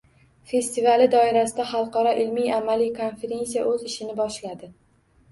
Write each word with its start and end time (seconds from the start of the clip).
Festivali 0.51 1.07
doirasida 1.15 1.65
xalqaro 1.71 2.13
ilmiy-amaliy 2.21 2.89
konferensiya 3.01 3.67
oʻz 3.73 3.85
ishini 3.91 4.17
boshladi. 4.21 4.71